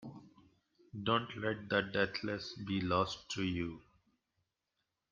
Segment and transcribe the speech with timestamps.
[1.03, 3.83] Don't let the deathless be lost to you.